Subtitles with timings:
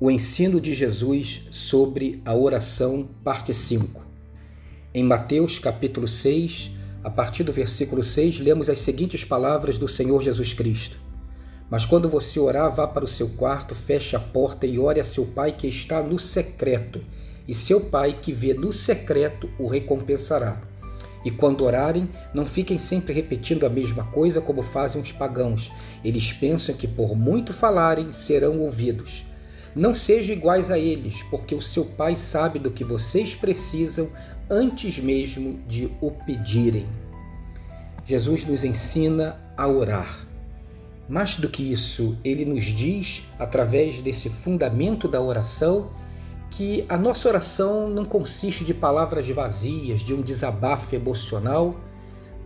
[0.00, 4.06] O ensino de Jesus sobre a oração, parte 5.
[4.94, 6.70] Em Mateus capítulo 6,
[7.02, 10.98] a partir do versículo 6, lemos as seguintes palavras do Senhor Jesus Cristo.
[11.68, 15.04] Mas quando você orar, vá para o seu quarto, feche a porta e ore a
[15.04, 17.00] seu pai que está no secreto,
[17.48, 20.62] e seu pai que vê no secreto o recompensará.
[21.28, 25.70] E quando orarem, não fiquem sempre repetindo a mesma coisa como fazem os pagãos.
[26.02, 29.26] Eles pensam que por muito falarem serão ouvidos.
[29.76, 34.08] Não sejam iguais a eles, porque o seu Pai sabe do que vocês precisam
[34.48, 36.86] antes mesmo de o pedirem.
[38.06, 40.26] Jesus nos ensina a orar.
[41.06, 45.90] Mais do que isso, ele nos diz, através desse fundamento da oração,
[46.50, 51.76] que a nossa oração não consiste de palavras vazias, de um desabafo emocional,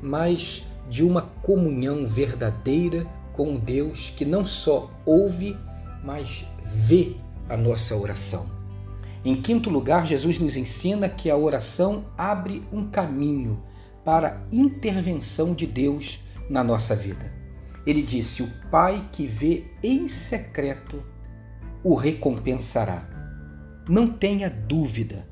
[0.00, 5.56] mas de uma comunhão verdadeira com Deus que não só ouve,
[6.04, 7.16] mas vê
[7.48, 8.46] a nossa oração.
[9.24, 13.62] Em quinto lugar, Jesus nos ensina que a oração abre um caminho
[14.04, 17.32] para a intervenção de Deus na nossa vida.
[17.86, 21.02] Ele disse: O Pai que vê em secreto
[21.84, 23.11] o recompensará.
[23.88, 25.26] Não tenha dúvida,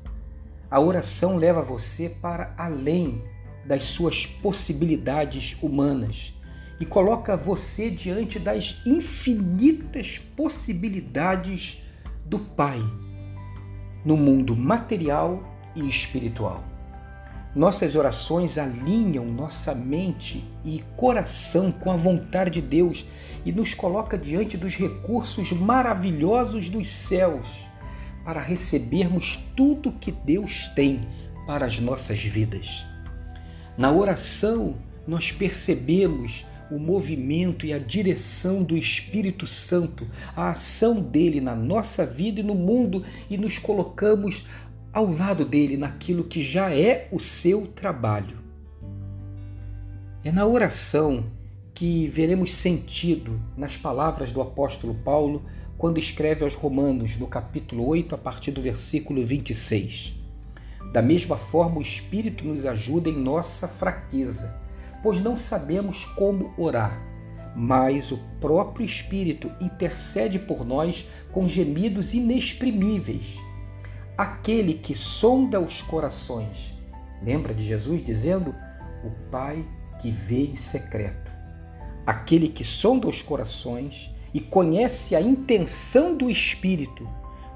[0.69, 3.23] a oração leva você para além
[3.65, 6.33] das suas possibilidades humanas
[6.77, 11.81] e coloca você diante das infinitas possibilidades
[12.25, 12.81] do Pai
[14.03, 15.41] no mundo material
[15.73, 16.61] e espiritual.
[17.55, 23.05] Nossas orações alinham nossa mente e coração com a vontade de Deus
[23.45, 27.70] e nos coloca diante dos recursos maravilhosos dos céus
[28.23, 31.07] para recebermos tudo que Deus tem
[31.45, 32.85] para as nossas vidas.
[33.77, 34.75] Na oração,
[35.07, 42.05] nós percebemos o movimento e a direção do Espírito Santo, a ação dele na nossa
[42.05, 44.45] vida e no mundo e nos colocamos
[44.93, 48.37] ao lado dele naquilo que já é o seu trabalho.
[50.23, 51.25] É na oração
[51.73, 55.43] que veremos sentido nas palavras do apóstolo Paulo
[55.77, 60.13] quando escreve aos Romanos, no capítulo 8, a partir do versículo 26.
[60.93, 64.61] Da mesma forma, o Espírito nos ajuda em nossa fraqueza
[65.01, 66.99] pois não sabemos como orar.
[67.55, 73.37] Mas o próprio Espírito intercede por nós com gemidos inexprimíveis.
[74.17, 76.73] Aquele que sonda os corações.
[77.21, 78.55] Lembra de Jesus dizendo:
[79.03, 79.65] O Pai
[79.99, 81.31] que vê em secreto.
[82.05, 87.07] Aquele que sonda os corações e conhece a intenção do Espírito,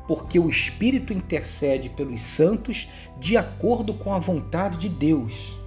[0.08, 2.90] porque o Espírito intercede pelos santos
[3.20, 5.66] de acordo com a vontade de Deus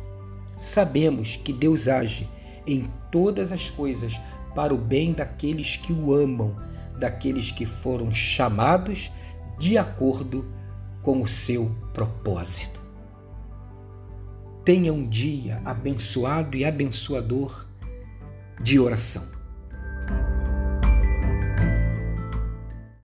[0.59, 2.29] sabemos que Deus age
[2.67, 4.21] em todas as coisas
[4.55, 6.57] para o bem daqueles que o amam,
[6.99, 9.11] daqueles que foram chamados
[9.59, 10.45] de acordo
[11.01, 12.79] com o seu propósito.
[14.65, 17.67] Tenha um dia abençoado e abençoador
[18.61, 19.38] de oração.